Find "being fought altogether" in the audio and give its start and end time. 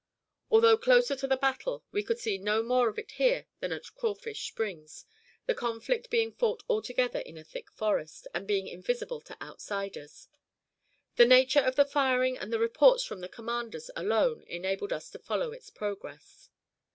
6.09-7.19